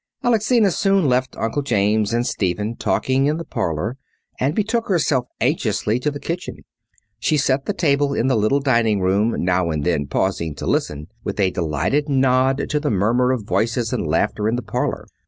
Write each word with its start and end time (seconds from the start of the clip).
Alexina 0.23 0.71
soon 0.71 1.07
left 1.07 1.37
Uncle 1.37 1.61
James 1.61 2.11
and 2.11 2.25
Stephen 2.25 2.75
talking 2.75 3.27
in 3.27 3.37
the 3.37 3.45
parlour 3.45 3.97
and 4.39 4.55
betook 4.55 4.87
herself 4.87 5.27
anxiously 5.39 5.99
to 5.99 6.09
the 6.09 6.19
kitchen. 6.19 6.57
She 7.19 7.37
set 7.37 7.67
the 7.67 7.73
table 7.73 8.11
in 8.15 8.25
the 8.25 8.35
little 8.35 8.61
dining 8.61 8.99
room, 9.01 9.35
now 9.37 9.69
and 9.69 9.83
then 9.83 10.07
pausing 10.07 10.55
to 10.55 10.65
listen 10.65 11.05
with 11.23 11.39
a 11.39 11.51
delighted 11.51 12.09
nod 12.09 12.65
to 12.69 12.79
the 12.79 12.89
murmur 12.89 13.31
of 13.31 13.43
voices 13.43 13.93
and 13.93 14.07
laughter 14.07 14.49
in 14.49 14.55
the 14.55 14.63
parlour. 14.63 15.05